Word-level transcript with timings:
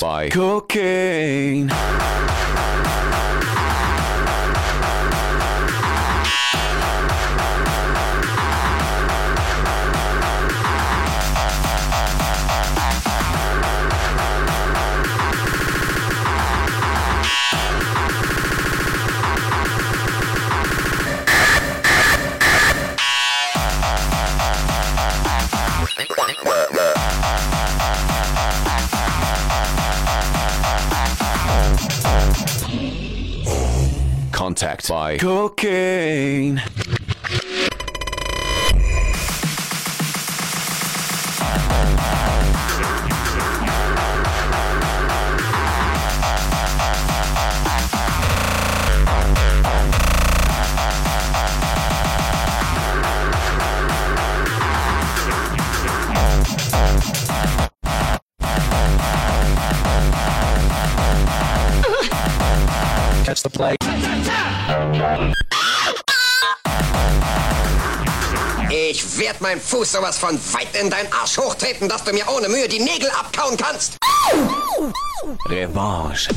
by 0.00 0.28
Cookie. 0.28 0.87
Bye. 34.88 35.18
Cook 35.18 35.64
Fuß 69.68 69.92
sowas 69.92 70.16
von 70.16 70.40
weit 70.54 70.74
in 70.80 70.88
deinen 70.88 71.12
Arsch 71.12 71.36
hochtreten, 71.36 71.90
dass 71.90 72.02
du 72.02 72.14
mir 72.14 72.26
ohne 72.34 72.48
Mühe 72.48 72.66
die 72.68 72.80
Nägel 72.80 73.10
abkauen 73.10 73.54
kannst. 73.54 73.98
Revanche. 75.44 76.30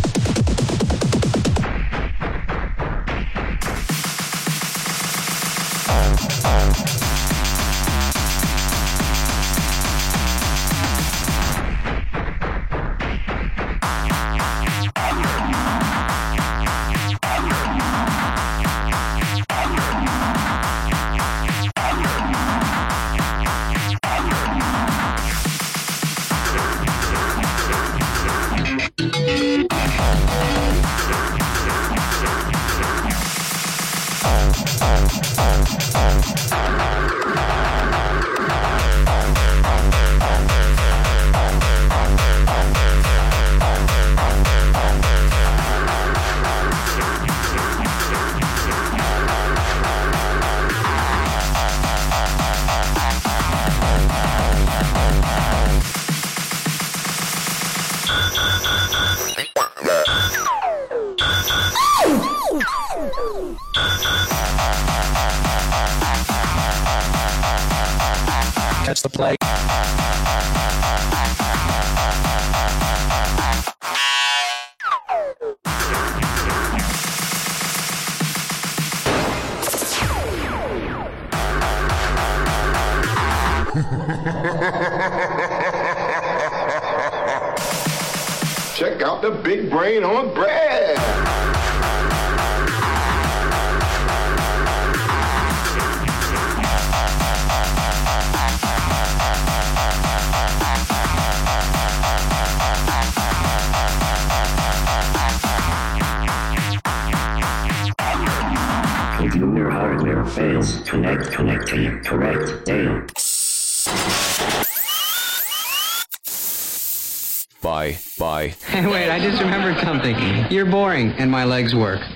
Work. 121.76 122.11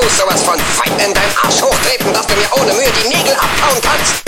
Fuß 0.00 0.16
sowas 0.16 0.40
von 0.44 0.54
weit 0.54 1.04
in 1.04 1.12
deinen 1.12 1.36
Arsch 1.42 1.60
hochtreten, 1.60 2.12
dass 2.12 2.24
du 2.24 2.34
mir 2.34 2.46
ohne 2.52 2.72
Mühe 2.74 2.86
die 3.02 3.08
Nägel 3.08 3.34
abkauen 3.34 3.80
kannst. 3.82 4.27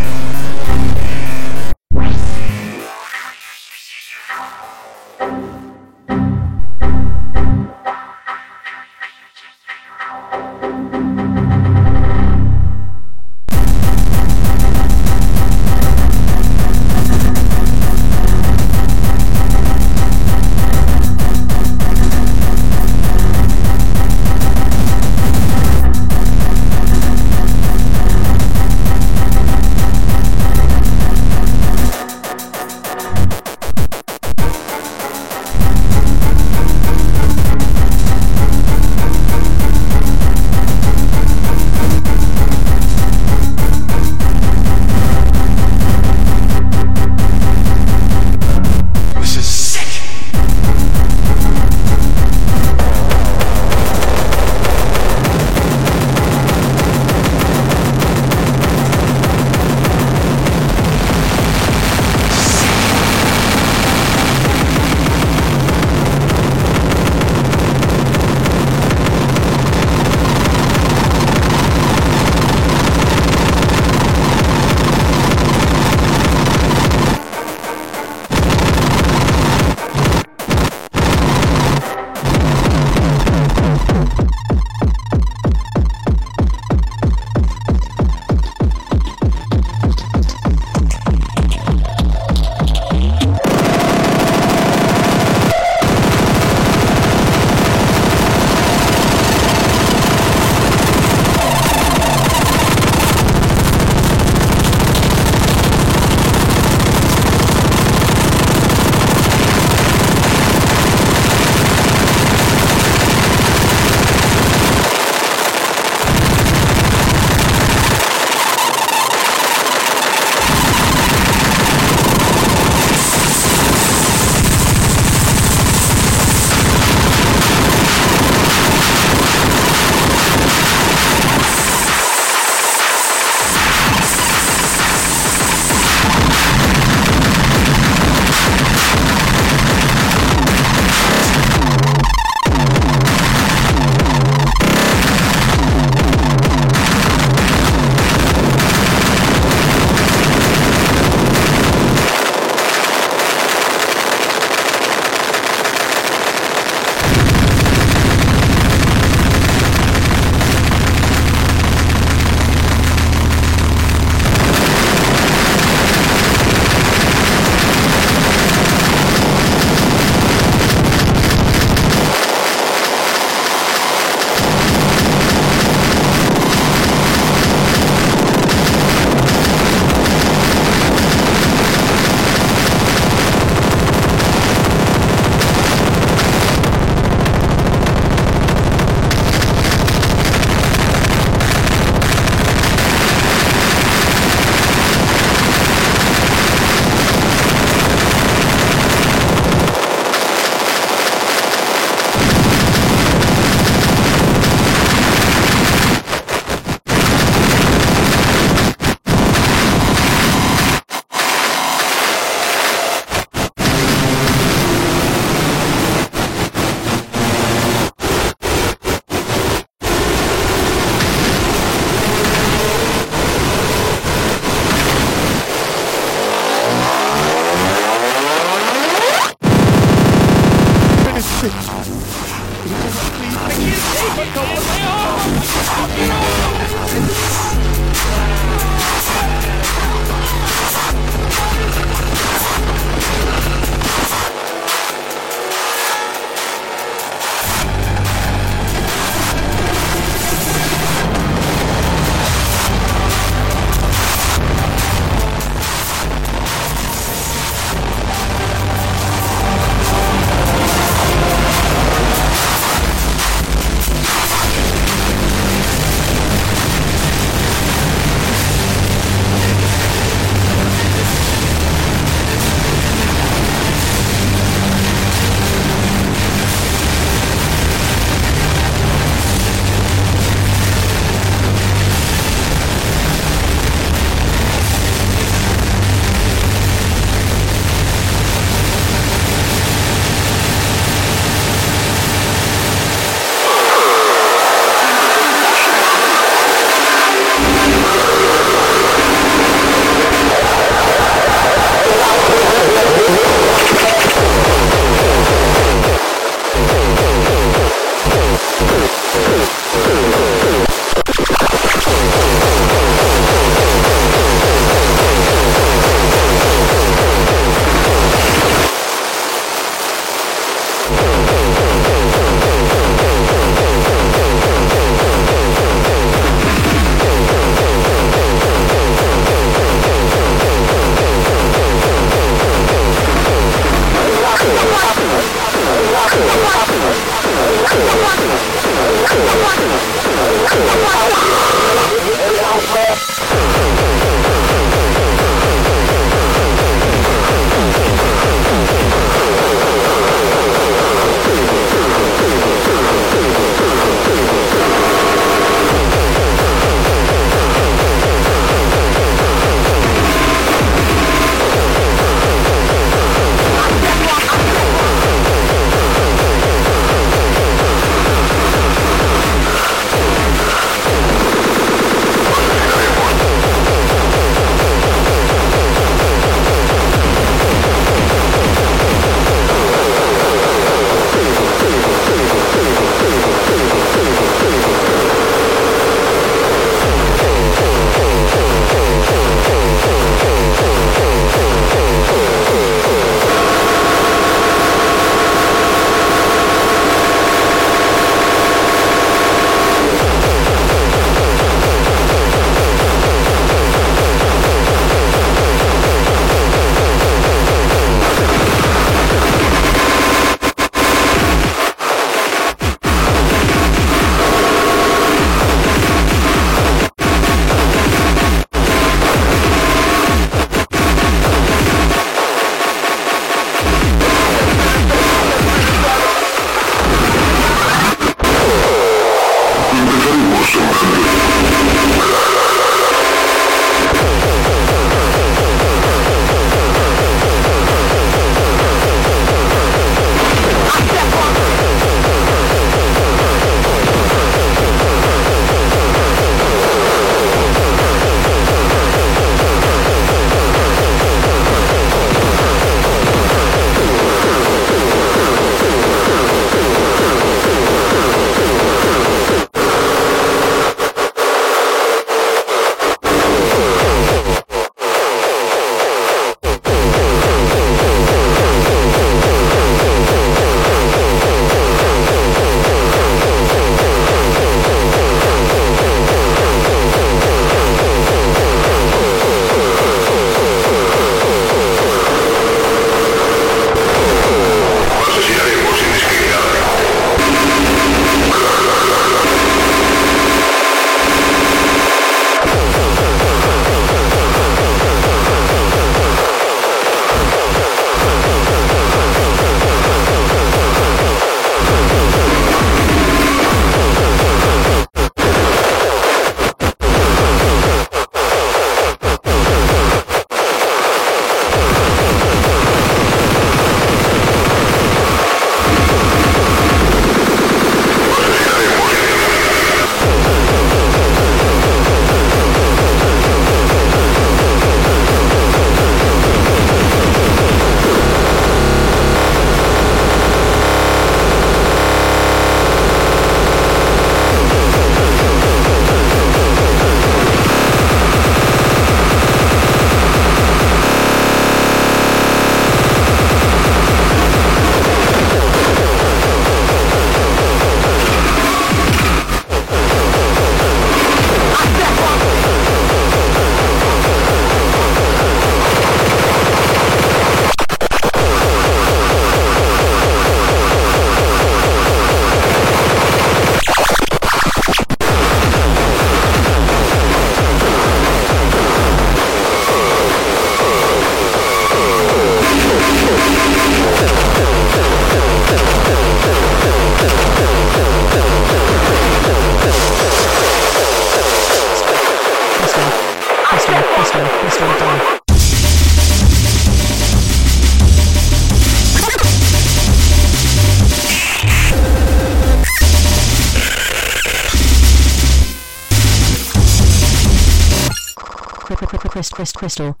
crystal. 599.51 600.00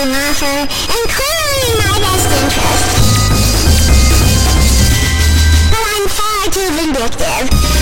And 0.00 0.12
clearly, 0.12 0.68
including 0.70 1.76
my 1.78 1.98
best 1.98 2.30
interest. 2.30 2.84
But 5.72 5.82
I'm 5.82 6.06
far 6.08 6.44
too 6.52 6.70
vindictive. 6.76 7.77